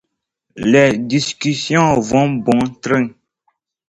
Les 0.55 0.97
discussions 0.97 1.99
vont 1.99 2.29
bon 2.31 2.57
train. 2.81 3.09